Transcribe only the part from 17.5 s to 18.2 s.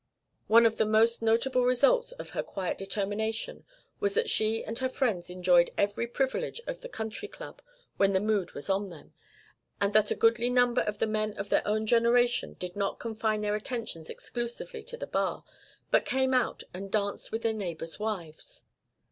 neighbours'